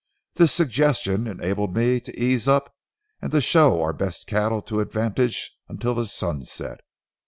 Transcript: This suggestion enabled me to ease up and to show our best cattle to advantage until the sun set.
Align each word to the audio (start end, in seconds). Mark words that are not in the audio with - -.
This 0.33 0.51
suggestion 0.51 1.27
enabled 1.27 1.75
me 1.75 1.99
to 1.99 2.19
ease 2.19 2.47
up 2.47 2.73
and 3.21 3.31
to 3.31 3.39
show 3.39 3.83
our 3.83 3.93
best 3.93 4.25
cattle 4.25 4.63
to 4.63 4.79
advantage 4.79 5.51
until 5.69 5.93
the 5.93 6.07
sun 6.07 6.43
set. 6.43 6.79